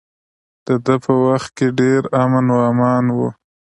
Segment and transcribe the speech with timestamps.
[0.65, 3.17] د ده په وخت کې ډیر امن و امان و.